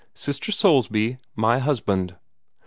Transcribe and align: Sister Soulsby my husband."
Sister 0.15 0.51
Soulsby 0.51 1.19
my 1.35 1.59
husband." 1.59 2.15